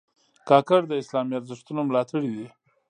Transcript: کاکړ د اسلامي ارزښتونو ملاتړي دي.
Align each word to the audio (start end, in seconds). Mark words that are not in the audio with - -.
کاکړ 0.49 0.81
د 0.87 0.93
اسلامي 1.01 1.33
ارزښتونو 1.39 1.81
ملاتړي 1.89 2.29
دي. 2.35 2.47